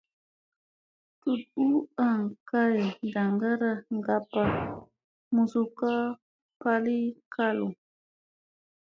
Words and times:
Tut 1.21 1.41
u 1.65 1.67
an 2.07 2.19
kay 2.49 2.75
ndaŋgara 3.07 3.71
ngappa 3.97 4.43
muzukka 5.33 5.91
ɓali 6.61 6.97
kalu. 7.33 7.67